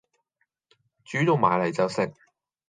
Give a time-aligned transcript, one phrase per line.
[1.05, 2.11] 煮到埋嚟就食